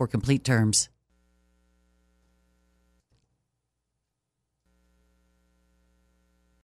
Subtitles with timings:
[0.07, 0.90] complete terms.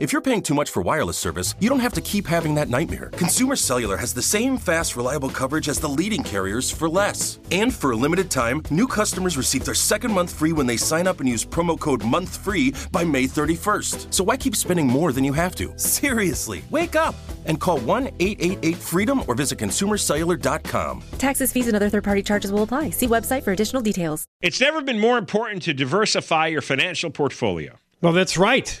[0.00, 2.68] If you're paying too much for wireless service, you don't have to keep having that
[2.68, 3.10] nightmare.
[3.14, 7.40] Consumer Cellular has the same fast, reliable coverage as the leading carriers for less.
[7.50, 11.08] And for a limited time, new customers receive their second month free when they sign
[11.08, 14.14] up and use promo code MONTHFREE by May 31st.
[14.14, 15.76] So why keep spending more than you have to?
[15.76, 21.02] Seriously, wake up and call 1 888 freedom or visit consumercellular.com.
[21.18, 22.90] Taxes, fees, and other third party charges will apply.
[22.90, 24.26] See website for additional details.
[24.42, 27.74] It's never been more important to diversify your financial portfolio.
[28.00, 28.80] Well, that's right.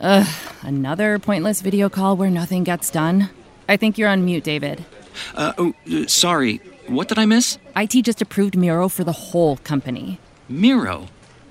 [0.00, 0.26] Ugh,
[0.60, 3.30] another pointless video call where nothing gets done.
[3.66, 4.84] I think you're on mute, David.
[5.34, 6.60] Uh, oh, uh, sorry.
[6.86, 7.58] What did I miss?
[7.74, 10.20] IT just approved Miro for the whole company.
[10.50, 11.06] Miro?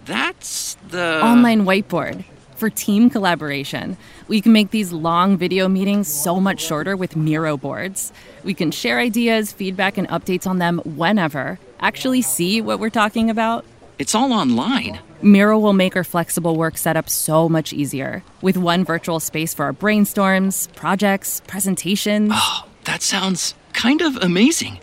[0.05, 1.22] That's the.
[1.23, 2.23] Online whiteboard
[2.55, 3.97] for team collaboration.
[4.28, 8.13] We can make these long video meetings so much shorter with Miro boards.
[8.44, 11.57] We can share ideas, feedback, and updates on them whenever.
[11.79, 13.66] Actually, see what we're talking about.
[13.97, 15.00] It's all online.
[15.25, 19.66] Miro will make our flexible work setup so much easier with one virtual space for
[19.66, 22.30] our brainstorms, projects, presentations.
[22.31, 24.78] Oh, that sounds kind of amazing.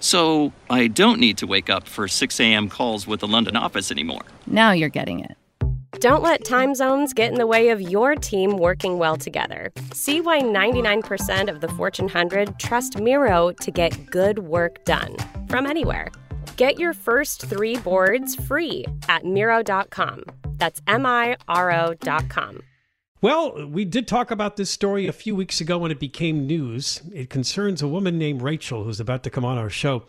[0.00, 2.70] So I don't need to wake up for 6 a.m.
[2.70, 4.22] calls with the London office anymore.
[4.46, 5.36] Now you're getting it.
[6.00, 9.70] Don't let time zones get in the way of your team working well together.
[9.92, 15.14] See why 99% of the Fortune 100 trust Miro to get good work done
[15.48, 16.08] from anywhere.
[16.62, 20.22] Get your first three boards free at Miro.com.
[20.58, 22.62] That's M I R O.com.
[23.20, 27.02] Well, we did talk about this story a few weeks ago when it became news.
[27.12, 30.04] It concerns a woman named Rachel who's about to come on our show.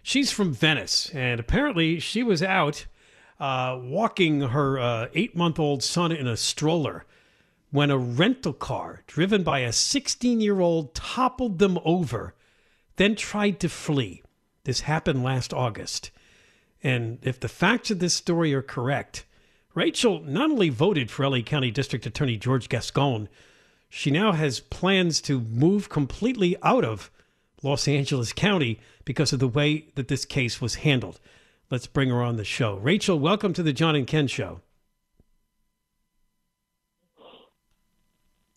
[0.00, 2.86] She's from Venice, and apparently she was out
[3.40, 7.04] uh, walking her uh, eight month old son in a stroller
[7.72, 12.36] when a rental car driven by a 16 year old toppled them over,
[12.94, 14.22] then tried to flee.
[14.66, 16.10] This happened last August.
[16.82, 19.24] And if the facts of this story are correct,
[19.76, 23.28] Rachel not only voted for LA County District Attorney George Gascon,
[23.88, 27.12] she now has plans to move completely out of
[27.62, 31.20] Los Angeles County because of the way that this case was handled.
[31.70, 32.74] Let's bring her on the show.
[32.74, 34.62] Rachel, welcome to the John and Ken Show.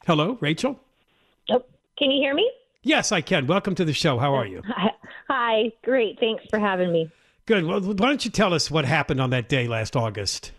[0.07, 0.79] Hello, Rachel?
[1.51, 1.63] Oh,
[1.99, 2.51] can you hear me?
[2.81, 3.45] Yes, I can.
[3.45, 4.17] Welcome to the show.
[4.17, 4.63] How are you?
[5.29, 5.71] Hi.
[5.83, 6.19] Great.
[6.19, 7.09] Thanks for having me.
[7.45, 7.65] Good.
[7.65, 10.51] Well, why don't you tell us what happened on that day last August?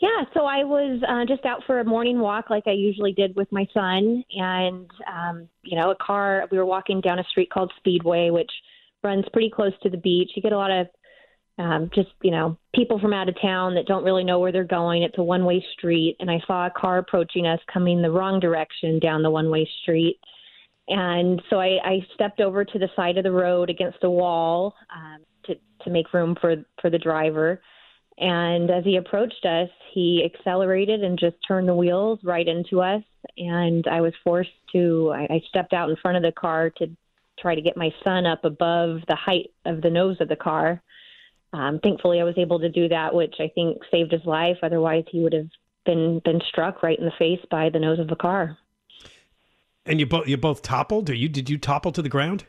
[0.00, 3.34] Yeah, so I was uh, just out for a morning walk like I usually did
[3.34, 4.22] with my son.
[4.32, 8.50] And, um, you know, a car, we were walking down a street called Speedway, which
[9.02, 10.32] runs pretty close to the beach.
[10.36, 10.86] You get a lot of
[11.58, 14.64] um, just, you know, people from out of town that don't really know where they're
[14.64, 15.02] going.
[15.02, 16.16] It's a one way street.
[16.20, 19.66] And I saw a car approaching us coming the wrong direction down the one way
[19.80, 20.20] street.
[20.88, 24.74] And so I, I stepped over to the side of the road against the wall
[24.94, 27.60] um, to, to make room for, for the driver.
[28.18, 33.02] And as he approached us, he accelerated and just turned the wheels right into us.
[33.36, 36.88] And I was forced to, I, I stepped out in front of the car to
[37.38, 40.82] try to get my son up above the height of the nose of the car.
[41.52, 44.56] Um, thankfully, I was able to do that, which I think saved his life.
[44.62, 45.48] Otherwise, he would have
[45.84, 48.58] been been struck right in the face by the nose of the car.
[49.86, 52.44] And you both you both toppled, or you did you topple to the ground?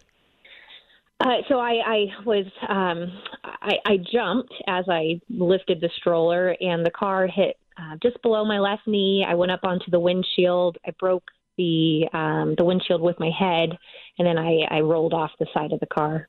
[1.19, 3.11] Uh, so I, I was um,
[3.43, 8.45] I, I jumped as I lifted the stroller, and the car hit uh, just below
[8.45, 9.25] my left knee.
[9.27, 10.77] I went up onto the windshield.
[10.85, 11.23] I broke
[11.57, 13.77] the um, the windshield with my head,
[14.17, 16.27] and then I, I rolled off the side of the car.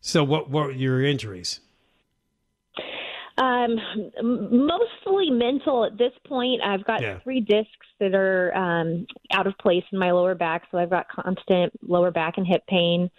[0.00, 1.60] So, what were your injuries?
[3.38, 3.76] Um,
[4.22, 6.62] mostly mental at this point.
[6.62, 7.18] I've got Yeah.
[7.18, 11.06] three discs that are um, out of place in my lower back, so I've got
[11.08, 13.10] constant lower back and hip pain.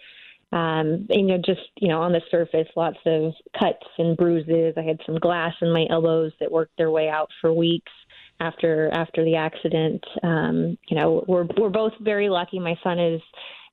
[0.50, 4.74] Um, and, you know, just you know, on the surface, lots of cuts and bruises.
[4.76, 7.92] I had some glass in my elbows that worked their way out for weeks
[8.40, 10.02] after after the accident.
[10.22, 12.58] Um, you know, we're we're both very lucky.
[12.58, 13.20] My son is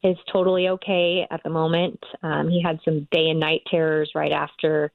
[0.03, 1.99] is totally okay at the moment.
[2.21, 4.91] Um, he had some day and night terrors right after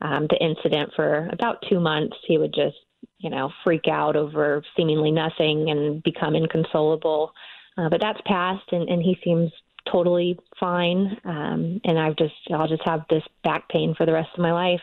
[0.00, 2.16] um, the incident for about two months.
[2.26, 2.76] He would just,
[3.18, 7.32] you know, freak out over seemingly nothing and become inconsolable.
[7.78, 9.52] Uh, but that's passed, and, and he seems
[9.90, 11.18] totally fine.
[11.24, 14.52] Um, and I've just, I'll just have this back pain for the rest of my
[14.52, 14.80] life.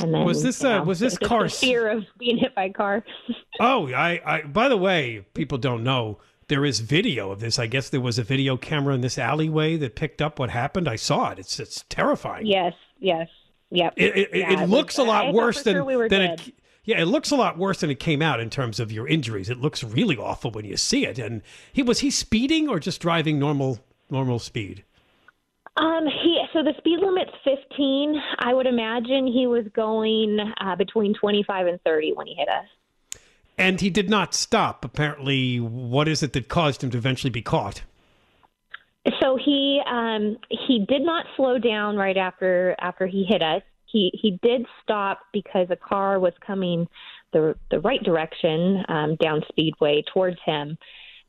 [0.00, 2.72] And then Was this, you uh, was this car fear of being hit by a
[2.72, 3.04] car?
[3.60, 4.42] Oh, I, I.
[4.42, 7.58] By the way, people don't know there is video of this.
[7.58, 10.86] I guess there was a video camera in this alleyway that picked up what happened.
[10.88, 11.38] I saw it.
[11.38, 12.46] It's it's terrifying.
[12.46, 13.28] yes, yes,
[13.72, 13.94] yep.
[13.96, 16.08] It, it, Yeah, it was- looks a I lot thought worse than sure we than
[16.20, 16.40] dead.
[16.46, 16.54] it.
[16.84, 19.48] Yeah, it looks a lot worse than it came out in terms of your injuries.
[19.48, 21.18] It looks really awful when you see it.
[21.18, 21.42] And
[21.72, 23.78] he was he speeding or just driving normal
[24.10, 24.82] normal speed?
[25.76, 28.20] Um, he so the speed limit's 15.
[28.40, 32.66] I would imagine he was going uh, between 25 and 30 when he hit us.
[33.56, 34.84] And he did not stop.
[34.84, 37.82] Apparently, what is it that caused him to eventually be caught?
[39.20, 43.62] So he um, he did not slow down right after after he hit us.
[43.86, 46.86] He he did stop because a car was coming
[47.32, 50.78] the the right direction um, down Speedway towards him,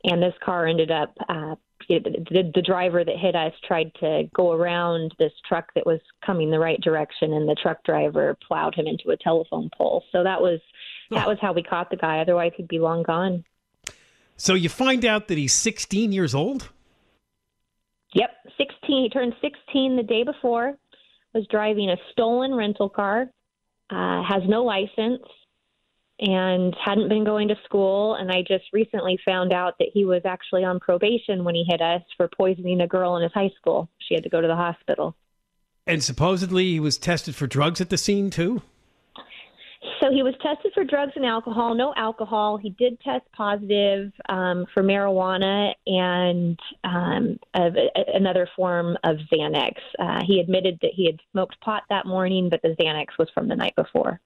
[0.04, 1.14] and this car ended up.
[1.28, 1.56] Uh,
[1.86, 6.50] the, the driver that hit us tried to go around this truck that was coming
[6.50, 10.02] the right direction, and the truck driver plowed him into a telephone pole.
[10.10, 10.60] So that was
[11.10, 12.20] that was how we caught the guy.
[12.20, 13.44] Otherwise, he'd be long gone.
[14.36, 16.70] So you find out that he's 16 years old.
[18.14, 19.02] Yep, 16.
[19.02, 20.74] He turned 16 the day before.
[21.34, 23.26] Was driving a stolen rental car.
[23.90, 25.22] Uh, has no license
[26.20, 28.14] and hadn't been going to school.
[28.14, 31.80] And I just recently found out that he was actually on probation when he hit
[31.80, 33.90] us for poisoning a girl in his high school.
[33.98, 35.16] She had to go to the hospital.
[35.86, 38.62] And supposedly he was tested for drugs at the scene too.
[40.00, 41.74] So he was tested for drugs and alcohol.
[41.74, 42.56] No alcohol.
[42.56, 49.74] He did test positive um, for marijuana and um, a, a- another form of Xanax.
[49.98, 53.48] Uh, he admitted that he had smoked pot that morning, but the Xanax was from
[53.48, 54.20] the night before.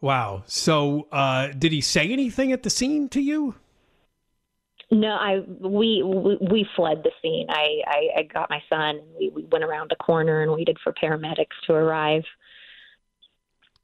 [0.00, 0.44] Wow.
[0.46, 3.56] So uh, did he say anything at the scene to you?
[4.90, 7.46] No, I we we, we fled the scene.
[7.48, 10.78] I, I I got my son and we, we went around a corner and waited
[10.82, 12.24] for paramedics to arrive.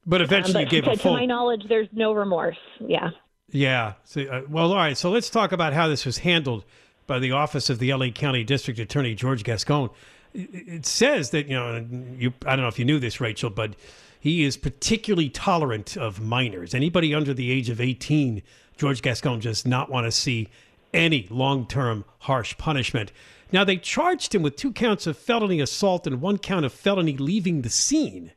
[0.07, 1.13] But eventually Um, you gave to, a full.
[1.13, 2.57] to my knowledge, there's no remorse.
[2.79, 3.09] Yeah.
[3.51, 3.93] Yeah.
[4.05, 4.97] So, uh, well, all right.
[4.97, 6.63] So let's talk about how this was handled
[7.05, 9.89] by the office of the LA County District Attorney George Gascon.
[10.33, 11.85] It, says that you know
[12.17, 12.33] you.
[12.45, 13.75] I don't know if you knew this, Rachel, but
[14.19, 16.73] he is particularly tolerant of minors.
[16.75, 18.43] Anybody under the age of eighteen,
[18.77, 20.49] George Gascon does not want to see
[20.93, 23.11] any long-term harsh punishment.
[23.51, 27.15] Now they charged him with two counts of felony assault and one count of felony
[27.17, 28.31] leaving the scene.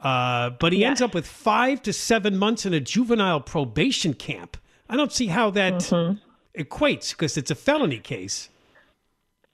[0.00, 4.56] Uh, but he ends up with five to seven months in a juvenile probation camp.
[4.88, 5.74] I don't see how that
[6.58, 8.48] equates because it's a felony case.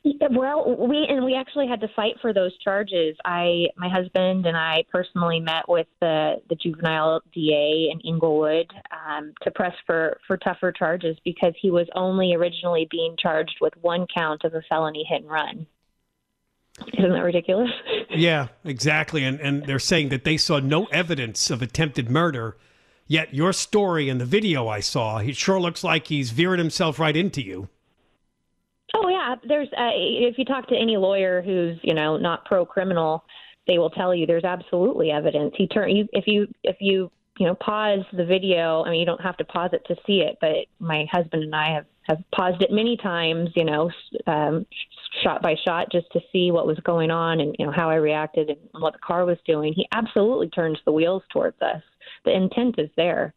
[0.02, 3.16] Yeah, Well, we and we actually had to fight for those charges.
[3.24, 9.32] I, my husband, and I personally met with the the juvenile DA in Inglewood um,
[9.42, 14.06] to press for for tougher charges because he was only originally being charged with one
[14.16, 15.66] count of a felony hit and run.
[16.98, 17.70] Isn't that ridiculous?
[18.08, 19.24] Yeah, exactly.
[19.24, 22.56] And and they're saying that they saw no evidence of attempted murder.
[23.06, 26.98] Yet your story and the video I saw, he sure looks like he's veering himself
[26.98, 27.68] right into you.
[28.94, 32.64] Oh yeah, there's uh, if you talk to any lawyer who's you know not pro
[32.64, 33.24] criminal,
[33.66, 35.52] they will tell you there's absolutely evidence.
[35.56, 38.84] He turn you if you if you you know pause the video.
[38.84, 41.54] I mean, you don't have to pause it to see it, but my husband and
[41.54, 43.50] I have have paused it many times.
[43.54, 43.90] You know,
[44.26, 44.64] um,
[45.22, 47.96] shot by shot, just to see what was going on and you know how I
[47.96, 49.72] reacted and what the car was doing.
[49.74, 51.82] He absolutely turns the wheels towards us.
[52.24, 53.34] The intent is there.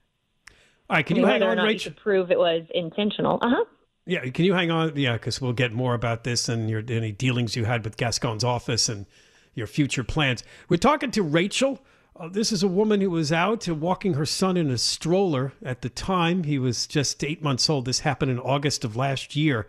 [0.89, 1.93] All right, can you mean, hang on, Rachel?
[2.01, 3.39] prove it was intentional.
[3.41, 3.65] Uh huh.
[4.05, 4.95] Yeah, can you hang on?
[4.95, 8.43] Yeah, because we'll get more about this and your any dealings you had with Gascon's
[8.43, 9.05] office and
[9.53, 10.43] your future plans.
[10.67, 11.79] We're talking to Rachel
[12.19, 15.81] Uh, this is a woman who was out walking her son in a stroller at
[15.81, 16.43] the time.
[16.43, 17.85] He was just eight months old.
[17.85, 19.67] This happened in August of last year.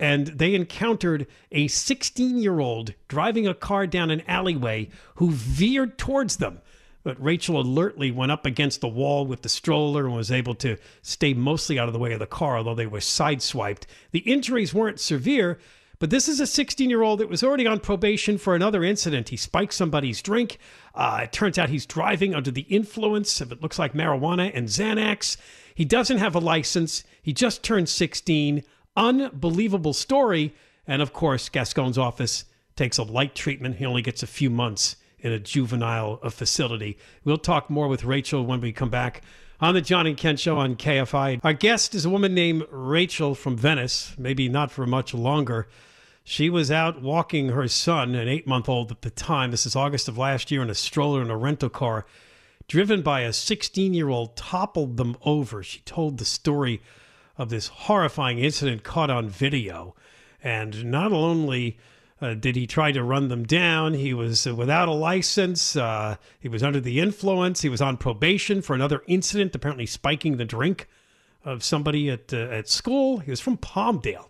[0.00, 5.98] And they encountered a 16 year old driving a car down an alleyway who veered
[5.98, 6.60] towards them.
[7.02, 10.76] But Rachel alertly went up against the wall with the stroller and was able to
[11.00, 13.84] stay mostly out of the way of the car, although they were sideswiped.
[14.10, 15.58] The injuries weren't severe,
[16.00, 19.30] but this is a 16 year old that was already on probation for another incident.
[19.30, 20.58] He spiked somebody's drink.
[20.94, 24.68] Uh, it turns out he's driving under the influence of it looks like marijuana and
[24.68, 25.36] Xanax.
[25.74, 27.04] He doesn't have a license.
[27.22, 28.62] He just turned 16.
[28.98, 30.54] Unbelievable story.
[30.84, 33.76] And of course, Gascon's office takes a light treatment.
[33.76, 36.98] He only gets a few months in a juvenile uh, facility.
[37.24, 39.22] We'll talk more with Rachel when we come back
[39.60, 41.40] on the John and Ken Show on KFI.
[41.44, 45.68] Our guest is a woman named Rachel from Venice, maybe not for much longer.
[46.24, 49.52] She was out walking her son, an eight month old at the time.
[49.52, 52.04] This is August of last year in a stroller in a rental car.
[52.66, 55.62] Driven by a 16 year old, toppled them over.
[55.62, 56.82] She told the story
[57.38, 59.94] of this horrifying incident caught on video.
[60.42, 61.78] And not only
[62.20, 65.76] uh, did he try to run them down, he was uh, without a license.
[65.76, 67.62] Uh, he was under the influence.
[67.62, 70.88] He was on probation for another incident, apparently spiking the drink
[71.44, 73.18] of somebody at, uh, at school.
[73.18, 74.28] He was from Palmdale.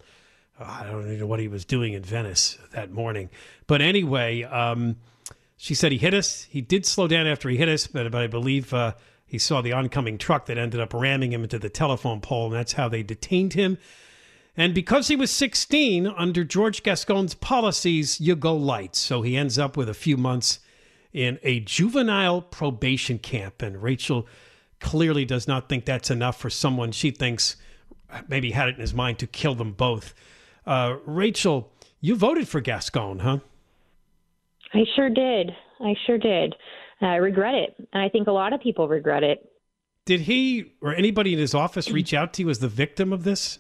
[0.61, 3.31] I don't know what he was doing in Venice that morning.
[3.67, 4.97] But anyway, um,
[5.57, 6.43] she said he hit us.
[6.51, 8.95] He did slow down after he hit us, but, but I believe uh,
[9.29, 12.55] he saw the oncoming truck that ended up ramming him into the telephone pole, and
[12.55, 13.77] that's how they detained him.
[14.57, 18.97] And because he was 16, under George Gascon's policies, you go light.
[18.97, 20.61] So he ends up with a few months
[21.13, 23.63] in a juvenile probation camp.
[23.63, 24.27] And Rachel
[24.81, 27.57] clearly does not think that's enough for someone she thinks
[28.29, 30.15] maybe had it in his mind to kill them both.
[30.67, 31.71] Uh, Rachel,
[32.01, 33.39] you voted for Gascon, huh?
[34.73, 35.53] I sure did.
[35.81, 36.55] I sure did.
[37.01, 37.75] I regret it.
[37.93, 39.51] And I think a lot of people regret it.
[40.05, 43.25] Did he or anybody in his office reach out to you as the victim of
[43.25, 43.59] this?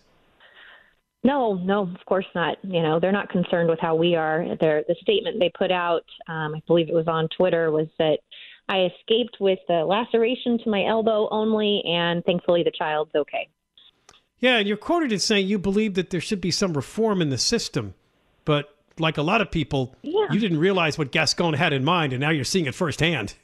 [1.24, 2.58] No, no, of course not.
[2.62, 4.56] You know, they're not concerned with how we are.
[4.60, 8.20] They're, the statement they put out, um, I believe it was on Twitter, was that
[8.68, 13.48] I escaped with a laceration to my elbow only, and thankfully the child's okay.
[14.38, 17.30] Yeah, and you're quoted as saying you believe that there should be some reform in
[17.30, 17.94] the system,
[18.44, 20.26] but like a lot of people, yeah.
[20.30, 23.34] you didn't realize what Gascon had in mind, and now you're seeing it firsthand.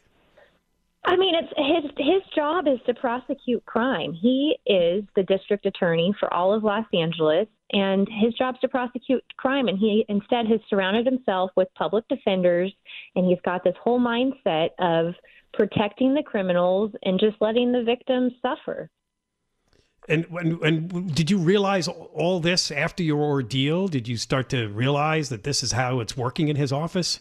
[1.06, 4.14] I mean, it's his his job is to prosecute crime.
[4.14, 8.68] He is the district attorney for all of Los Angeles, and his job is to
[8.68, 9.68] prosecute crime.
[9.68, 12.72] And he instead has surrounded himself with public defenders,
[13.16, 15.14] and he's got this whole mindset of
[15.52, 18.88] protecting the criminals and just letting the victims suffer.
[20.08, 23.88] And, and and did you realize all this after your ordeal?
[23.88, 27.20] Did you start to realize that this is how it's working in his office?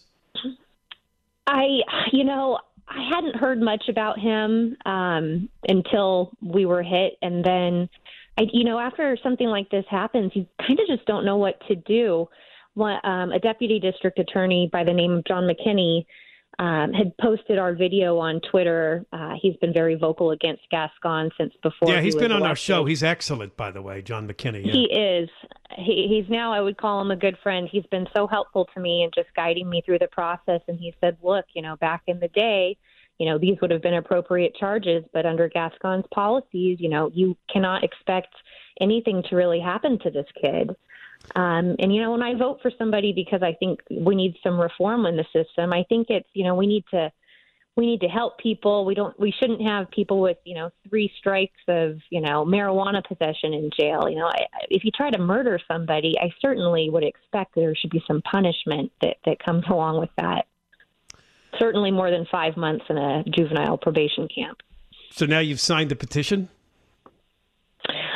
[1.47, 1.79] I,
[2.11, 7.89] you know, I hadn't heard much about him um, until we were hit, and then,
[8.37, 11.61] I, you know, after something like this happens, you kind of just don't know what
[11.67, 12.27] to do.
[12.75, 16.05] um, a deputy district attorney by the name of John McKinney
[16.59, 19.05] um, had posted our video on Twitter.
[19.11, 21.89] Uh, he's been very vocal against Gascon since before.
[21.89, 22.49] Yeah, he's he been on elected.
[22.49, 22.85] our show.
[22.85, 24.65] He's excellent, by the way, John McKinney.
[24.65, 24.71] Yeah.
[24.71, 25.29] He is.
[25.75, 27.67] He, he's now, I would call him a good friend.
[27.71, 30.61] He's been so helpful to me and just guiding me through the process.
[30.67, 32.77] And he said, look, you know, back in the day,
[33.17, 37.37] you know, these would have been appropriate charges, but under Gascon's policies, you know, you
[37.51, 38.33] cannot expect
[38.81, 40.75] anything to really happen to this kid.
[41.35, 44.59] Um, and you know, when I vote for somebody because I think we need some
[44.59, 47.11] reform in the system, I think it's you know we need to
[47.75, 48.85] we need to help people.
[48.85, 53.03] We don't we shouldn't have people with you know three strikes of you know marijuana
[53.05, 54.07] possession in jail.
[54.09, 57.91] You know, I, if you try to murder somebody, I certainly would expect there should
[57.91, 60.45] be some punishment that that comes along with that.
[61.59, 64.61] Certainly more than five months in a juvenile probation camp.
[65.11, 66.49] So now you've signed the petition.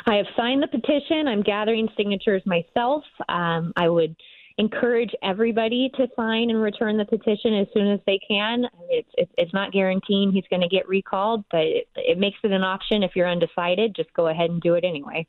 [0.05, 1.27] I have signed the petition.
[1.27, 3.03] I'm gathering signatures myself.
[3.27, 4.15] Um, I would
[4.57, 8.65] encourage everybody to sign and return the petition as soon as they can.
[8.89, 12.51] It's it's, it's not guaranteeing he's going to get recalled, but it, it makes it
[12.51, 13.95] an option if you're undecided.
[13.95, 15.27] Just go ahead and do it anyway.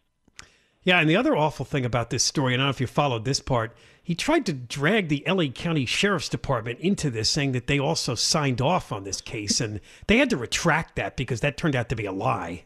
[0.82, 2.86] Yeah, and the other awful thing about this story, and I don't know if you
[2.86, 7.52] followed this part, he tried to drag the LA County Sheriff's Department into this, saying
[7.52, 11.40] that they also signed off on this case, and they had to retract that because
[11.40, 12.64] that turned out to be a lie.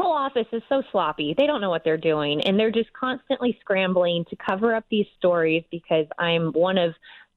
[0.00, 1.34] Whole office is so sloppy.
[1.36, 5.04] They don't know what they're doing, and they're just constantly scrambling to cover up these
[5.18, 6.94] stories because I'm one of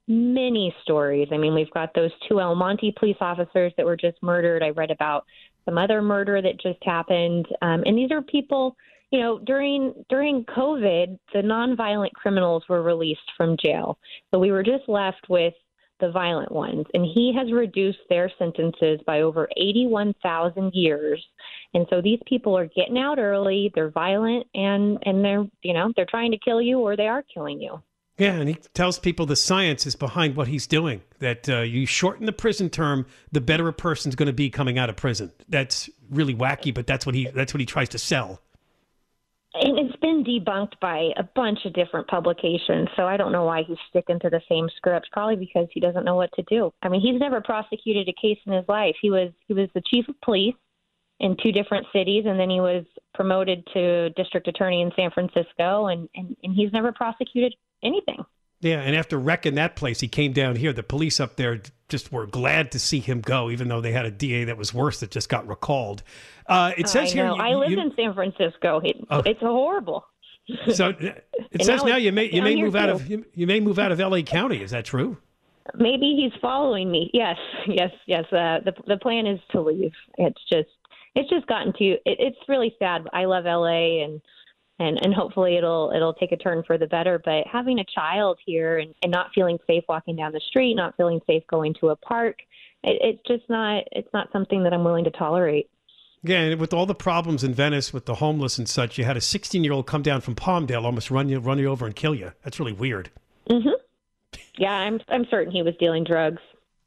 [0.07, 1.27] many stories.
[1.33, 4.63] I mean, we've got those two El Monte police officers that were just murdered.
[4.63, 5.25] I read about
[5.65, 8.77] some other murder that just happened, um, and these are people.
[9.11, 13.99] You know, during during COVID, the nonviolent criminals were released from jail,
[14.31, 15.53] so we were just left with
[16.03, 21.25] the violent ones, and he has reduced their sentences by over 81,000 years.
[21.73, 23.71] And so these people are getting out early.
[23.73, 27.23] They're violent, and and they're you know they're trying to kill you or they are
[27.33, 27.81] killing you.
[28.17, 31.01] Yeah, and he tells people the science is behind what he's doing.
[31.19, 34.77] That uh, you shorten the prison term, the better a person's going to be coming
[34.77, 35.31] out of prison.
[35.47, 38.41] That's really wacky, but that's what he that's what he tries to sell.
[39.55, 43.61] And it's been debunked by a bunch of different publications, so I don't know why
[43.63, 45.09] he's sticking to the same script.
[45.11, 46.73] Probably because he doesn't know what to do.
[46.81, 48.95] I mean, he's never prosecuted a case in his life.
[48.99, 50.55] He was he was the chief of police
[51.19, 52.83] in two different cities, and then he was
[53.13, 58.25] promoted to district attorney in San Francisco, and and, and he's never prosecuted anything.
[58.59, 60.73] Yeah, and after wrecking that place, he came down here.
[60.73, 61.61] The police up there
[61.93, 64.73] just were glad to see him go, even though they had a DA that was
[64.73, 66.01] worse that just got recalled.
[66.47, 67.27] Uh, it says I here.
[67.27, 68.81] you- I live you- in San Francisco.
[68.83, 69.21] It, Oh.
[69.25, 70.05] It's horrible.
[70.73, 72.91] So uh, it And says now now you may you may move out too.
[72.93, 74.23] of you, you may move out of L.A.
[74.23, 74.61] County.
[74.63, 75.17] Is that true?
[75.75, 77.09] Maybe he's following me.
[77.13, 78.25] Yes, yes, yes.
[78.33, 79.93] Uh, the the plan is to leave.
[80.17, 80.67] It's just
[81.15, 83.07] it's just gotten to it, it's really sad.
[83.13, 84.19] I love LA and
[84.79, 87.21] and and hopefully it'll it'll take a turn for the better.
[87.23, 90.95] But having a child here and, and not feeling safe walking down the street, not
[90.97, 92.37] feeling safe going to a park,
[92.83, 95.69] it, it's just not it's not something that I'm willing to tolerate.
[96.25, 99.17] Yeah, and with all the problems in Venice with the homeless and such, you had
[99.17, 101.95] a 16 year old come down from Palmdale, almost run you run you over and
[101.95, 102.31] kill you.
[102.43, 103.11] That's really weird.
[103.49, 103.69] hmm
[104.57, 106.41] Yeah, I'm I'm certain he was dealing drugs.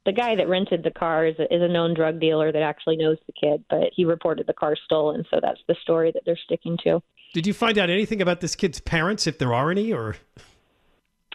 [0.07, 2.97] The guy that rented the car is a, is a known drug dealer that actually
[2.97, 6.39] knows the kid, but he reported the car stolen, so that's the story that they're
[6.45, 7.03] sticking to.
[7.35, 10.17] Did you find out anything about this kid's parents, if there are any, or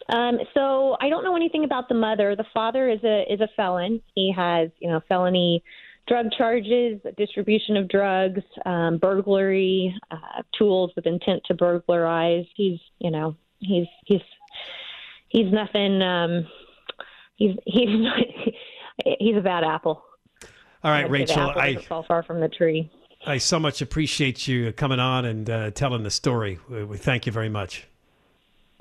[0.09, 2.35] Um, so I don't know anything about the mother.
[2.35, 4.01] The father is a is a felon.
[4.15, 5.63] He has you know felony
[6.07, 12.45] drug charges, distribution of drugs, um, burglary, uh, tools with intent to burglarize.
[12.55, 14.21] He's you know he's he's
[15.29, 16.01] he's nothing.
[16.01, 16.47] Um,
[17.35, 18.17] he's he's not,
[19.19, 20.03] he's a bad apple.
[20.83, 22.91] all right, I'd say the Rachel, I fall far from the tree.
[23.25, 26.59] I so much appreciate you coming on and uh, telling the story.
[26.69, 27.87] We, thank you very much.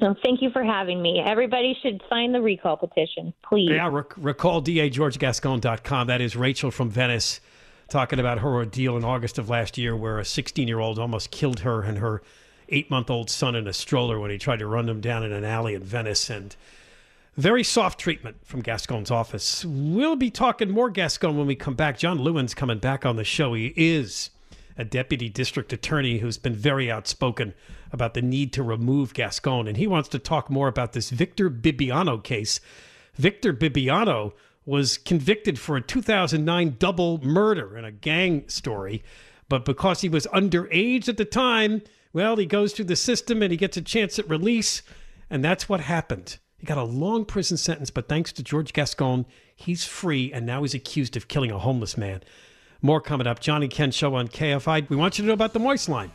[0.00, 1.20] So thank you for having me.
[1.20, 3.70] Everybody should sign the recall petition, please.
[3.70, 6.06] Yeah, rec- recall DAGeorgeGascon.com.
[6.06, 7.40] That is Rachel from Venice
[7.90, 11.30] talking about her ordeal in August of last year where a 16 year old almost
[11.30, 12.22] killed her and her
[12.70, 15.32] eight month old son in a stroller when he tried to run them down in
[15.32, 16.30] an alley in Venice.
[16.30, 16.56] And
[17.36, 19.64] very soft treatment from Gascon's office.
[19.64, 21.98] We'll be talking more Gascon when we come back.
[21.98, 23.54] John Lewin's coming back on the show.
[23.54, 24.30] He is
[24.76, 27.54] a deputy district attorney who's been very outspoken
[27.92, 29.68] about the need to remove Gascon.
[29.68, 32.60] And he wants to talk more about this Victor Bibiano case.
[33.14, 34.32] Victor Bibiano
[34.64, 39.02] was convicted for a 2009 double murder in a gang story.
[39.48, 43.50] But because he was underage at the time, well, he goes through the system and
[43.50, 44.82] he gets a chance at release.
[45.28, 46.38] And that's what happened.
[46.60, 49.24] He got a long prison sentence, but thanks to George Gascon,
[49.56, 52.22] he's free and now he's accused of killing a homeless man.
[52.82, 53.40] More coming up.
[53.40, 54.90] John and Ken show on KFI.
[54.90, 56.10] We want you to know about the Moist Line.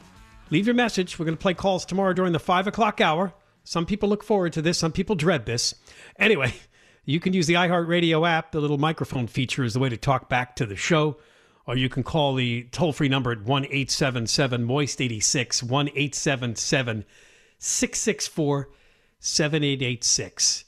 [0.51, 1.17] Leave your message.
[1.17, 3.34] We're going to play calls tomorrow during the five o'clock hour.
[3.63, 5.73] Some people look forward to this, some people dread this.
[6.19, 6.53] Anyway,
[7.05, 8.51] you can use the iHeartRadio app.
[8.51, 11.17] The little microphone feature is the way to talk back to the show.
[11.65, 17.05] Or you can call the toll free number at 1 877 Moist 86, 1 877
[17.58, 18.69] 664
[19.26, 20.66] 7886.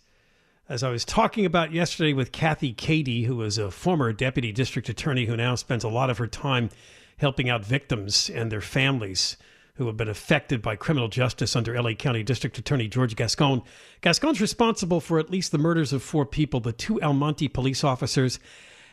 [0.67, 4.89] As I was talking about yesterday with Kathy Cady, who was a former deputy district
[4.89, 6.72] attorney who now spends a lot of her time
[7.17, 9.38] helping out victims and their families
[9.76, 13.62] who have been affected by criminal justice under LA County District Attorney George Gascon.
[14.02, 17.84] Gascon's responsible for at least the murders of four people the two El Monte police
[17.84, 18.39] officers,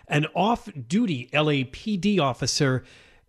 [0.07, 2.85] an off duty LAPD officer,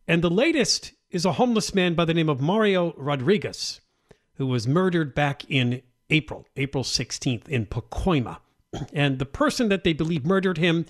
[0.05, 3.79] and the latest is a homeless man by the name of Mario Rodriguez,
[4.33, 8.39] who was murdered back in April, April 16th in Pacoima.
[8.93, 10.85] And the person that they believe murdered him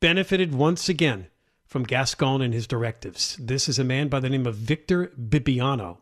[0.00, 1.28] benefited once again
[1.66, 3.36] from Gascon and his directives.
[3.40, 5.98] This is a man by the name of Victor Bibiano.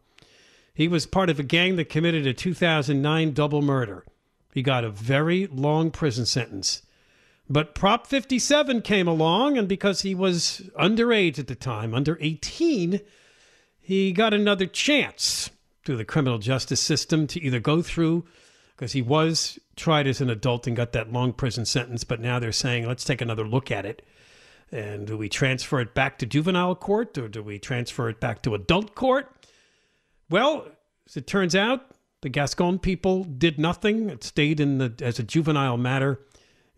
[0.74, 4.04] He was part of a gang that committed a 2009 double murder.
[4.52, 6.83] He got a very long prison sentence.
[7.48, 13.00] But Prop 57 came along, and because he was underage at the time, under 18,
[13.80, 15.50] he got another chance
[15.85, 18.25] through the criminal justice system to either go through,
[18.77, 22.38] because he was tried as an adult and got that long prison sentence, but now
[22.38, 24.05] they're saying, let's take another look at it.
[24.73, 28.42] And do we transfer it back to juvenile court or do we transfer it back
[28.42, 29.31] to adult court?
[30.31, 30.66] Well,
[31.07, 31.87] as it turns out,
[32.23, 34.09] the Gascon people did nothing.
[34.09, 36.20] It stayed in the as a juvenile matter,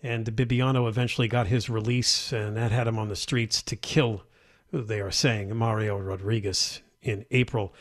[0.03, 4.25] and Bibiano eventually got his release, and that had him on the streets to kill,
[4.73, 7.73] they are saying, Mario Rodriguez in April.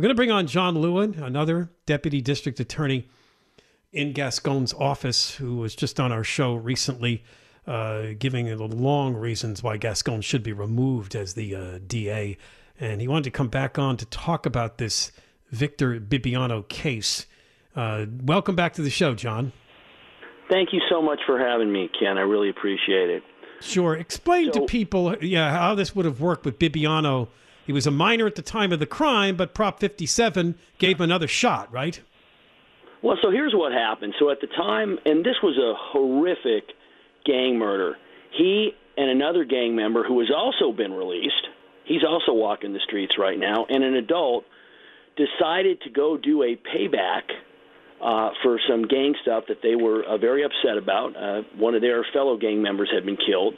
[0.00, 3.06] We're going to bring on John Lewin, another deputy district attorney.
[3.92, 7.22] in Gascon's office who was just on our show recently,
[7.66, 12.38] uh, giving the long reasons why Gascon should be removed as the uh, DA.
[12.80, 15.12] And he wanted to come back on to talk about this
[15.50, 17.26] Victor Bibiano case.
[17.76, 19.52] Uh, welcome back to the show, John.
[20.48, 22.16] Thank you so much for having me, Ken.
[22.16, 23.22] I really appreciate it.
[23.60, 23.96] Sure.
[23.96, 27.28] Explain so, to people, yeah, how this would have worked with Bibiano.
[27.66, 31.04] He was a minor at the time of the crime, but Prop 57 gave him
[31.04, 32.00] another shot, right?
[33.02, 34.14] Well, so here's what happened.
[34.18, 36.64] So at the time, and this was a horrific
[37.24, 37.96] gang murder.
[38.36, 41.48] He and another gang member who has also been released,
[41.84, 44.44] he's also walking the streets right now, and an adult
[45.16, 47.22] decided to go do a payback
[48.02, 51.16] uh, for some gang stuff that they were uh, very upset about.
[51.16, 53.54] Uh, one of their fellow gang members had been killed.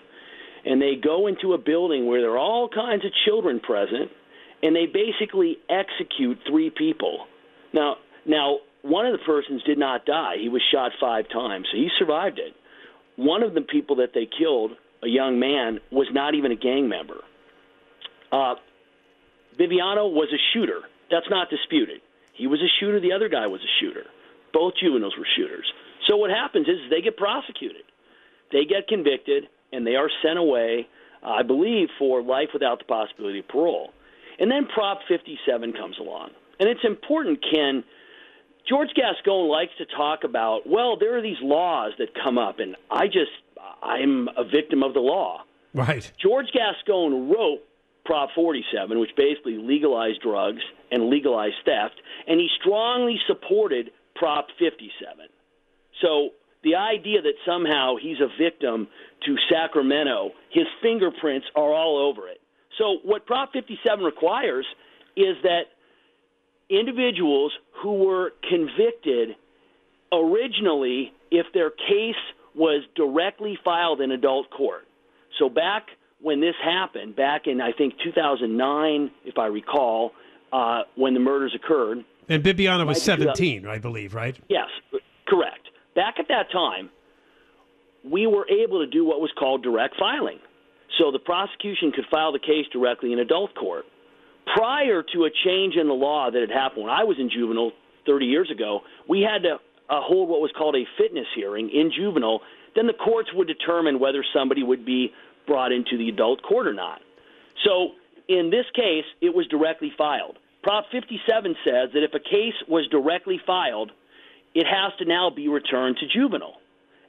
[0.65, 4.11] And they go into a building where there are all kinds of children present,
[4.63, 7.27] and they basically execute three people.
[7.73, 10.37] Now, now one of the persons did not die.
[10.41, 12.55] He was shot five times, so he survived it.
[13.17, 14.73] One of the people that they killed,
[15.03, 17.23] a young man, was not even a gang member.
[18.31, 18.55] Uh,
[19.59, 20.81] Bibiano was a shooter.
[21.11, 22.01] That's not disputed.
[22.35, 23.01] He was a shooter.
[23.01, 24.05] The other guy was a shooter.
[24.53, 25.71] Both juveniles were shooters.
[26.09, 27.83] So what happens is they get prosecuted,
[28.51, 30.87] they get convicted, and they are sent away,
[31.23, 33.91] uh, I believe, for life without the possibility of parole.
[34.39, 36.31] And then Prop 57 comes along.
[36.59, 37.85] And it's important, Ken.
[38.69, 42.77] George Gascon likes to talk about, well, there are these laws that come up, and
[42.91, 43.33] I just,
[43.83, 45.43] I'm a victim of the law.
[45.75, 46.11] Right.
[46.21, 47.61] George Gascon wrote
[48.05, 54.91] Prop 47, which basically legalized drugs and legalized theft, and he strongly supported Prop 57.
[56.01, 56.31] So
[56.65, 58.89] the idea that somehow he's a victim
[59.27, 62.41] to Sacramento, his fingerprints are all over it.
[62.79, 64.67] So what Prop 57 requires
[65.17, 65.63] is that
[66.71, 69.37] individuals who were convicted
[70.13, 72.21] originally, if their case
[72.55, 74.87] was directly filed in adult court.
[75.39, 75.87] So back
[76.21, 80.13] when this happened, back in I think 2009, if I recall,
[80.53, 84.39] uh, when the murders occurred, and Bibiano was 17, I believe, right?
[84.49, 84.69] Yes,
[85.27, 85.62] correct.
[85.95, 86.91] Back at that time,
[88.05, 90.39] we were able to do what was called direct filing.
[90.99, 93.85] So the prosecution could file the case directly in adult court.
[94.55, 97.73] Prior to a change in the law that had happened when I was in juvenile
[98.07, 101.93] 30 years ago, we had to uh, hold what was called a fitness hearing in
[101.97, 102.41] juvenile.
[102.75, 105.13] Then the courts would determine whether somebody would be
[105.47, 107.01] brought into the adult court or not.
[107.65, 107.93] So
[108.29, 110.39] in this case, it was directly filed.
[110.63, 113.91] Prop 57 says that if a case was directly filed,
[114.55, 116.57] it has to now be returned to juvenile,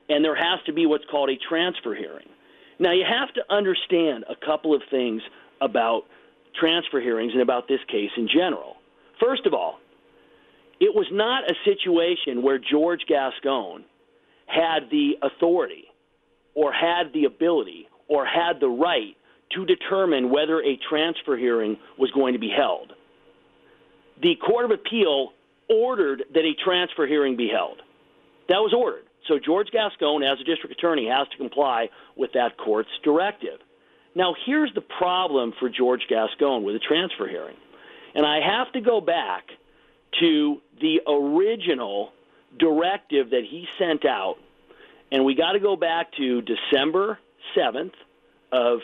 [0.09, 2.27] and there has to be what's called a transfer hearing.
[2.79, 5.21] Now, you have to understand a couple of things
[5.61, 6.03] about
[6.59, 8.75] transfer hearings and about this case in general.
[9.19, 9.79] First of all,
[10.79, 13.85] it was not a situation where George Gascon
[14.47, 15.85] had the authority
[16.55, 19.15] or had the ability or had the right
[19.55, 22.93] to determine whether a transfer hearing was going to be held
[24.21, 25.33] the Court of Appeal
[25.73, 27.81] ordered that a transfer hearing be held.
[28.49, 29.05] That was ordered.
[29.27, 33.59] So George Gascon, as a district attorney, has to comply with that court's directive.
[34.15, 37.55] Now, here's the problem for George Gascon with a transfer hearing.
[38.13, 39.45] And I have to go back
[40.19, 42.11] to the original
[42.59, 44.35] directive that he sent out.
[45.11, 47.17] And we got to go back to December
[47.57, 47.93] 7th
[48.51, 48.79] of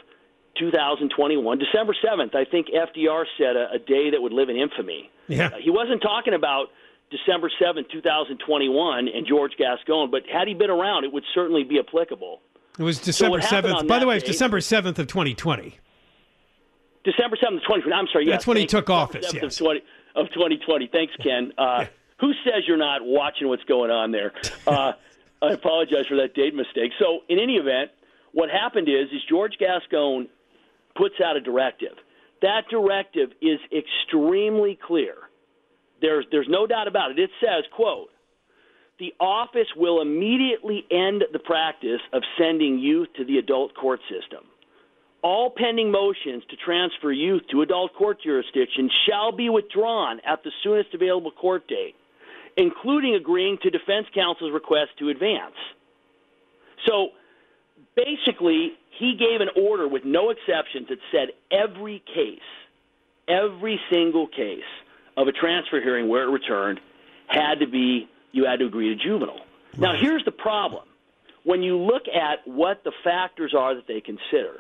[0.58, 1.60] 2021.
[1.60, 5.12] December 7th, I think FDR said a, a day that would live in infamy.
[5.30, 5.48] Yeah.
[5.48, 6.68] Uh, he wasn't talking about
[7.12, 11.80] December 7th, 2021 and George Gascon, but had he been around, it would certainly be
[11.80, 12.42] applicable.
[12.78, 13.88] It was December so 7th.
[13.88, 15.80] By the way, it's December 7th of 2020.
[17.04, 17.94] December 7th of 2020.
[17.94, 18.26] I'm sorry.
[18.26, 19.60] Yes, That's when he took office, yes.
[19.60, 19.82] Of, 20,
[20.16, 20.90] of 2020.
[20.92, 21.54] Thanks, Ken.
[21.58, 21.86] Uh,
[22.20, 24.34] who says you're not watching what's going on there?
[24.68, 24.92] Uh,
[25.42, 26.92] I apologize for that date mistake.
[27.00, 27.92] So, in any event,
[28.34, 30.28] what happened is, is George Gascon
[30.96, 31.94] puts out a directive.
[32.42, 35.16] That directive is extremely clear.
[36.02, 37.20] There's, there's no doubt about it.
[37.20, 38.10] It says, quote,
[39.00, 44.46] the office will immediately end the practice of sending youth to the adult court system.
[45.22, 50.52] All pending motions to transfer youth to adult court jurisdiction shall be withdrawn at the
[50.64, 51.96] soonest available court date,
[52.56, 55.56] including agreeing to defense counsel's request to advance.
[56.88, 57.10] So
[58.06, 62.40] basically, he gave an order with no exceptions that said every case,
[63.28, 64.70] every single case
[65.18, 66.80] of a transfer hearing where it returned
[67.28, 69.38] had to be you had to agree to juvenile.
[69.38, 69.80] Right.
[69.80, 70.84] Now here's the problem.
[71.44, 74.60] When you look at what the factors are that they consider,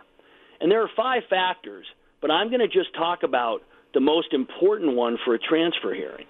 [0.59, 1.85] and there are five factors,
[2.21, 3.61] but I'm going to just talk about
[3.93, 6.25] the most important one for a transfer hearing.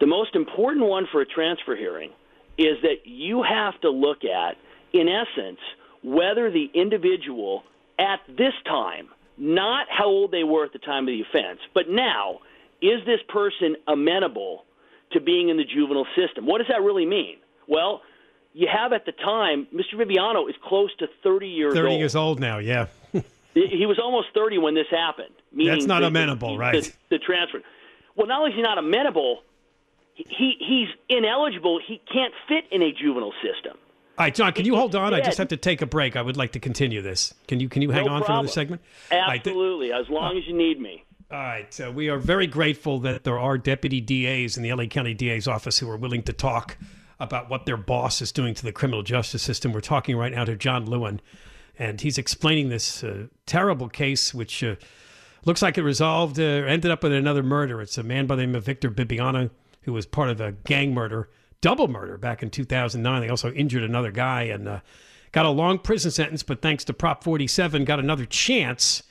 [0.00, 2.10] The most important one for a transfer hearing
[2.58, 4.56] is that you have to look at,
[4.92, 5.60] in essence,
[6.06, 7.64] whether the individual
[7.98, 11.88] at this time, not how old they were at the time of the offense, but
[11.88, 12.38] now,
[12.80, 14.64] is this person amenable
[15.12, 16.46] to being in the juvenile system?
[16.46, 17.38] What does that really mean?
[17.66, 18.02] Well,
[18.54, 19.94] you have at the time, Mr.
[19.94, 21.98] Bibiano is close to 30 years 30 old.
[21.98, 22.86] years old now, yeah.
[23.54, 25.34] he was almost 30 when this happened.
[25.52, 26.84] That's not the, amenable, the, right?
[26.84, 27.62] The, the transfer.
[28.14, 29.42] Well, not only is he not amenable,
[30.14, 31.80] he he's ineligible.
[31.84, 33.76] He can't fit in a juvenile system.
[34.18, 35.12] All right, John, can you hold on?
[35.12, 36.16] I just have to take a break.
[36.16, 37.34] I would like to continue this.
[37.48, 38.80] Can you can you hang No on for another segment?
[39.12, 41.04] All right, th- Absolutely, as long as you need me.
[41.30, 41.72] All right.
[41.74, 45.48] So we are very grateful that there are deputy DAs in the LA County DA's
[45.48, 46.78] office who are willing to talk
[47.18, 49.72] about what their boss is doing to the criminal justice system.
[49.72, 51.20] We're talking right now to John Lewin,
[51.78, 54.76] and he's explaining this uh, terrible case, which uh,
[55.44, 57.80] looks like it resolved, uh, ended up with another murder.
[57.80, 59.50] It's a man by the name of Victor Bibiano,
[59.82, 61.28] who was part of a gang murder,
[61.66, 63.20] double murder back in 2009.
[63.20, 64.80] They also injured another guy and uh,
[65.32, 69.02] got a long prison sentence, but thanks to Prop 47, got another chance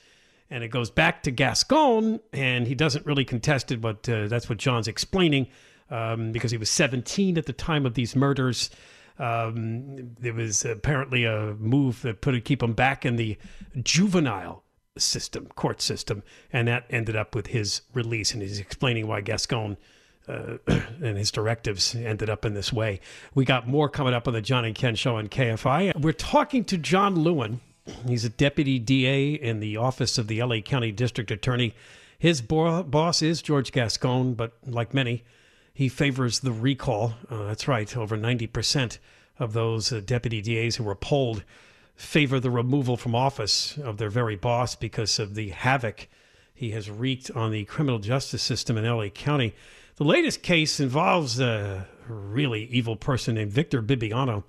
[0.48, 4.48] and it goes back to Gascon, and he doesn't really contest it, but uh, that's
[4.48, 5.48] what John's explaining
[5.90, 8.70] um, because he was 17 at the time of these murders.
[9.18, 13.36] Um, there was apparently a move that put keep him back in the
[13.82, 14.62] juvenile
[14.96, 16.22] system, court system,
[16.54, 18.32] and that ended up with his release.
[18.32, 19.76] And he's explaining why Gascon
[20.28, 23.00] uh, and his directives ended up in this way.
[23.34, 26.00] We got more coming up on the John and Ken show on KFI.
[26.00, 27.60] We're talking to John Lewin.
[28.06, 31.74] He's a deputy DA in the office of the LA County District Attorney.
[32.18, 35.24] His bo- boss is George Gascon, but like many,
[35.72, 37.14] he favors the recall.
[37.30, 38.98] Uh, that's right, over 90%
[39.38, 41.44] of those uh, deputy DAs who were polled
[41.94, 46.08] favor the removal from office of their very boss because of the havoc
[46.54, 49.54] he has wreaked on the criminal justice system in LA County.
[49.96, 54.44] The latest case involves a really evil person named Victor Bibiano,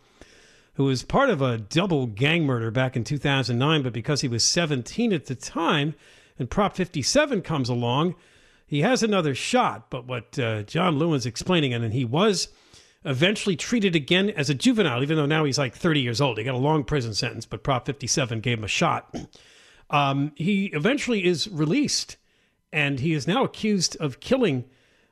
[0.73, 4.43] who was part of a double gang murder back in 2009, but because he was
[4.43, 5.95] 17 at the time
[6.37, 8.15] and Prop 57 comes along,
[8.65, 9.89] he has another shot.
[9.89, 12.49] But what uh, John Lewin's explaining, and he was
[13.05, 16.37] eventually treated again as a juvenile, even though now he's like 30 years old.
[16.37, 19.15] He got a long prison sentence, but Prop 57 gave him a shot.
[19.89, 22.17] Um, he eventually is released,
[22.73, 24.65] and he is now accused of killing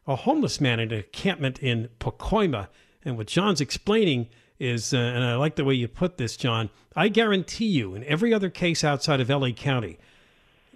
[0.08, 2.68] a homeless man in an encampment in Pacoima.
[3.04, 6.70] And what John's explaining is, uh, and I like the way you put this, John,
[6.96, 9.98] I guarantee you, in every other case outside of LA County,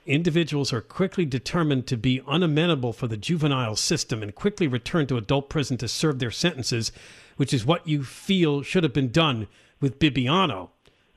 [0.05, 5.17] individuals are quickly determined to be unamenable for the juvenile system and quickly return to
[5.17, 6.91] adult prison to serve their sentences,
[7.37, 9.47] which is what you feel should have been done
[9.79, 10.69] with Bibiano.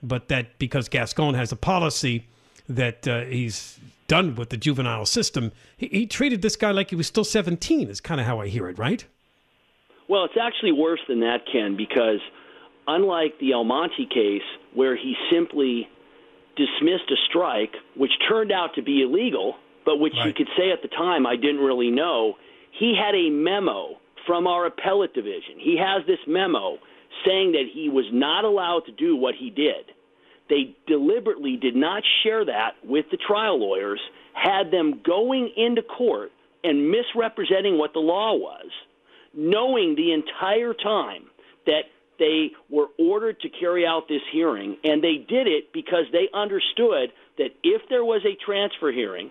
[0.03, 2.29] But that because Gascon has a policy
[2.69, 6.97] that uh, he's done with the juvenile system, he, he treated this guy like he
[6.97, 9.05] was still 17, is kind of how I hear it, right?
[10.09, 12.21] Well, it's actually worse than that, Ken, because
[12.87, 14.43] unlike the El Monte case,
[14.75, 15.89] where he simply
[16.57, 20.83] dismissed a strike, which turned out to be illegal, but which you could say at
[20.83, 22.35] the time I didn't really know,
[22.79, 23.97] he had a memo
[24.27, 25.59] from our appellate division.
[25.59, 26.79] He has this memo
[27.27, 29.91] saying that he was not allowed to do what he did.
[30.49, 34.01] They deliberately did not share that with the trial lawyers,
[34.33, 36.33] had them going into court
[36.65, 38.71] and misrepresenting what the law was,
[39.35, 41.25] knowing the entire time
[41.67, 41.85] that
[42.19, 47.13] they were ordered to carry out this hearing, and they did it because they understood
[47.39, 49.31] that if there was a transfer hearing,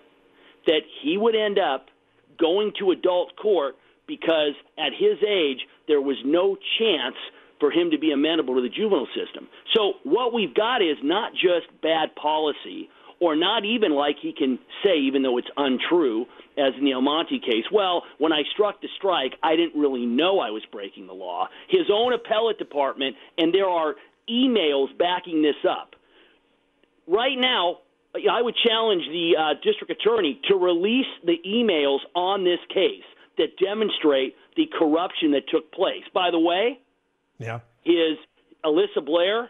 [0.65, 1.88] that he would end up
[2.39, 3.76] going to adult court
[4.08, 7.15] because at his age there was no chance
[7.62, 9.47] for him to be amenable to the juvenile system.
[9.74, 12.89] So what we've got is not just bad policy
[13.21, 16.26] or not even like he can say, even though it's untrue,
[16.58, 20.08] as in the El Monte case, well, when I struck the strike, I didn't really
[20.08, 21.47] know I was breaking the law.
[21.69, 23.95] His own appellate department, and there are
[24.28, 25.95] emails backing this up.
[27.08, 27.78] Right now,
[28.15, 33.06] I would challenge the uh, district attorney to release the emails on this case
[33.38, 36.04] that demonstrate the corruption that took place.
[36.13, 36.80] By the way,
[37.41, 37.60] Yeah.
[37.86, 38.17] is
[38.63, 39.49] Alisa Blair.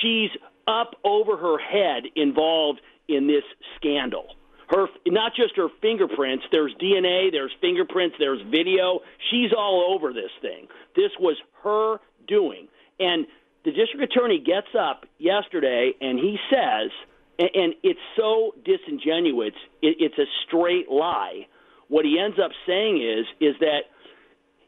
[0.00, 0.30] She's
[0.66, 3.44] up over her head involved in this
[3.76, 4.26] scandal.
[4.70, 9.00] Her not just her fingerprints, there's DNA, there's fingerprints, there's video.
[9.30, 10.68] She's all over this thing.
[10.96, 12.68] This was her doing.
[12.98, 13.26] And
[13.64, 16.90] the district attorney gets up yesterday and he says
[17.38, 21.46] and, and it's so disingenuous, it, it's a straight lie.
[21.88, 23.90] What he ends up saying is is that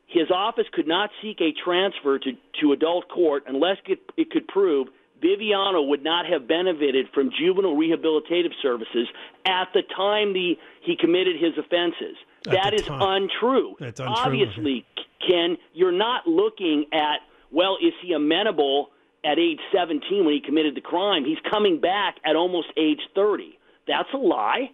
[0.06, 4.46] his office could not seek a transfer to, to adult court unless it, it could
[4.48, 4.88] prove
[5.22, 9.08] Bibiano would not have benefited from juvenile rehabilitative services
[9.46, 12.16] at the time the, he committed his offenses.
[12.46, 13.00] At That is time.
[13.02, 13.76] untrue.
[13.80, 14.14] That's untrue.
[14.14, 14.86] Obviously,
[15.26, 18.88] Ken, you're not looking at well, is he amenable
[19.24, 21.24] at age 17 when he committed the crime?
[21.24, 23.58] He's coming back at almost age 30.
[23.86, 24.70] That's a lie.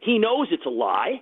[0.00, 1.20] He knows it's a lie.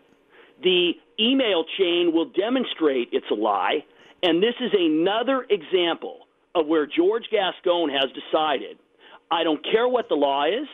[0.62, 3.84] The email chain will demonstrate it's a lie.
[4.22, 6.20] And this is another example
[6.54, 8.78] of where George Gascon has decided
[9.30, 10.66] I don't care what the law is.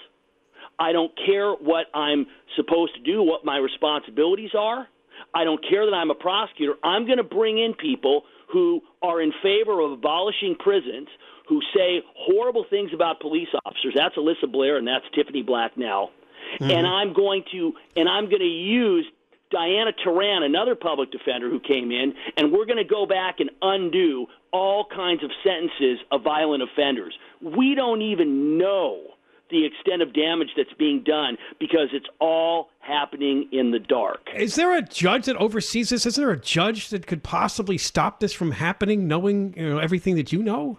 [0.79, 4.87] I don't care what I'm supposed to do, what my responsibilities are.
[5.35, 6.75] I don't care that I'm a prosecutor.
[6.83, 11.09] I'm going to bring in people who are in favor of abolishing prisons,
[11.49, 13.95] who say horrible things about police officers.
[13.97, 16.11] That's Alisa Blair and that's Tiffiny Blacknell.
[16.61, 16.71] Mm-hmm.
[16.71, 19.07] And I'm going to and I'm going to use
[19.51, 23.51] Diana Teran, another public defender who came in, and we're going to go back and
[23.63, 27.17] undo all kinds of sentences of violent offenders.
[27.41, 29.03] We don't even know
[29.51, 34.29] the extent of damage that's being done because it's all happening in the dark.
[34.35, 36.05] Is there a judge that oversees this?
[36.05, 40.17] Is there a judge that could possibly stop this from happening, knowing you know, everything
[40.17, 40.79] that you know?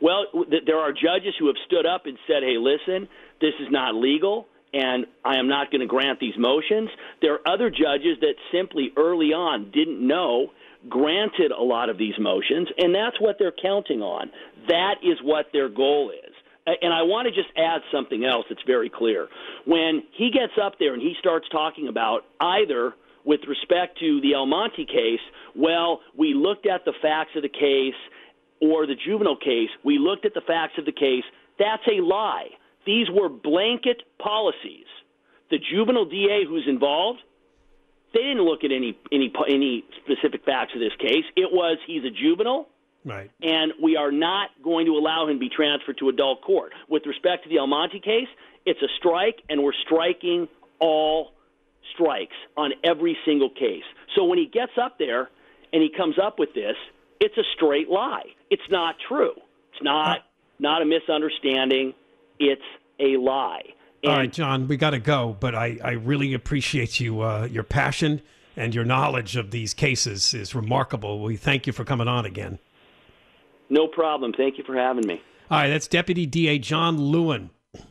[0.00, 0.26] Well,
[0.66, 3.08] there are judges who have stood up and said, "Hey, listen,
[3.40, 6.90] this is not legal." And I am not going to grant these motions.
[7.22, 10.52] There are other judges that simply early on didn't know,
[10.88, 14.30] granted a lot of these motions, and that's what they're counting on.
[14.68, 16.34] That is what their goal is.
[16.66, 19.28] And I want to just add something else that's very clear.
[19.64, 22.92] When he gets up there and he starts talking about either
[23.24, 25.20] with respect to the El Monte case,
[25.54, 27.94] well, we looked at the facts of the case,
[28.60, 31.24] or the juvenile case, we looked at the facts of the case,
[31.58, 32.48] that's a lie.
[32.86, 34.86] These were blanket policies.
[35.50, 37.20] The juvenile DA who's involved,
[38.14, 41.24] they didn't look at any any any specific facts of this case.
[41.36, 42.68] It was he's a juvenile,
[43.04, 43.30] right?
[43.42, 46.72] And we are not going to allow him to be transferred to adult court.
[46.88, 48.28] With respect to the El Monte case,
[48.64, 50.48] it's a strike, and we're striking
[50.80, 51.32] all
[51.94, 53.84] strikes on every single case.
[54.14, 55.28] So when he gets up there
[55.72, 56.76] and he comes up with this,
[57.20, 58.34] it's a straight lie.
[58.50, 59.34] It's not true.
[59.72, 60.20] It's not
[60.58, 61.94] not a misunderstanding.
[62.38, 62.62] It's
[63.00, 63.62] a lie.
[64.02, 67.22] And All right, John, we got to go, but I, I really appreciate you.
[67.22, 68.22] Uh, your passion
[68.56, 71.22] and your knowledge of these cases is remarkable.
[71.22, 72.58] We thank you for coming on again.
[73.68, 74.32] No problem.
[74.32, 75.20] Thank you for having me.
[75.50, 77.50] All right, that's Deputy DA John Lewin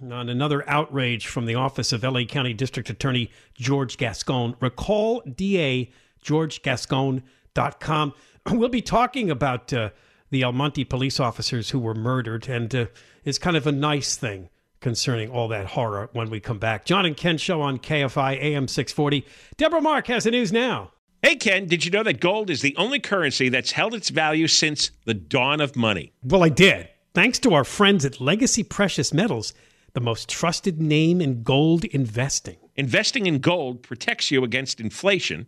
[0.10, 4.56] on another outrage from the office of LA County District Attorney George Gascon.
[4.60, 5.92] Recall DA
[6.24, 8.14] georgegascon.com.
[8.52, 9.90] We'll be talking about uh,
[10.30, 12.86] the El Monte police officers who were murdered, and uh,
[13.26, 16.86] it's kind of a nice thing concerning all that horror when we come back.
[16.86, 19.26] John and Ken show on KFI AM 640.
[19.58, 20.92] Deborah Mark has the news now.
[21.24, 24.48] Hey, Ken, did you know that gold is the only currency that's held its value
[24.48, 26.14] since the dawn of money?
[26.24, 26.88] Well, I did.
[27.16, 29.54] Thanks to our friends at Legacy Precious Metals,
[29.94, 32.58] the most trusted name in gold investing.
[32.76, 35.48] Investing in gold protects you against inflation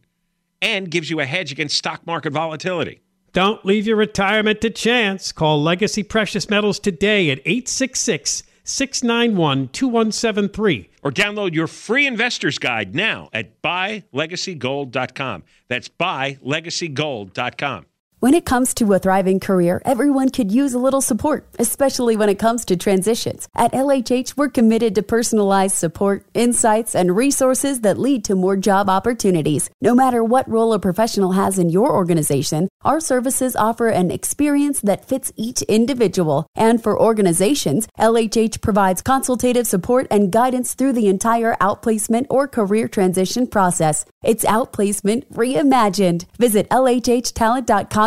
[0.63, 3.01] and gives you a hedge against stock market volatility.
[3.37, 5.31] Don't leave your retirement to chance.
[5.31, 10.89] Call Legacy Precious Metals today at 866 691 2173.
[11.03, 15.43] Or download your free investor's guide now at buylegacygold.com.
[15.67, 17.85] That's buylegacygold.com.
[18.19, 22.29] When it comes to a thriving career, everyone could use a little support, especially when
[22.29, 23.47] it comes to transitions.
[23.55, 28.89] At LHH, we're committed to personalized support, insights, and resources that lead to more job
[28.89, 29.69] opportunities.
[29.81, 34.81] No matter what role a professional has in your organization, our services offer an experience
[34.81, 36.47] that fits each individual.
[36.55, 42.87] And for organizations, LHH provides consultative support and guidance through the entire outplacement or career
[42.87, 44.05] transition process.
[44.23, 46.25] It's outplacement reimagined.
[46.39, 48.06] Visit LHHtalent.com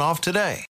[0.00, 0.60] off today.